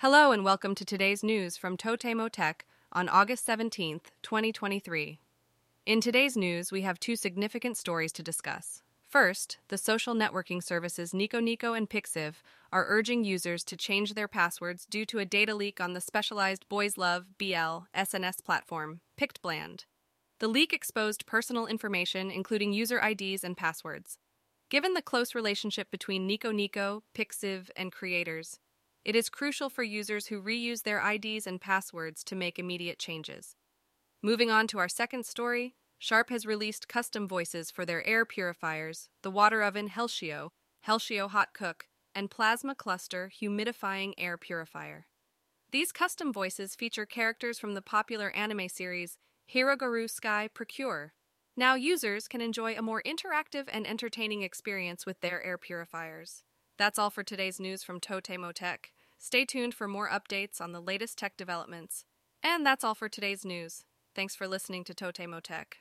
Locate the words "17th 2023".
3.46-5.20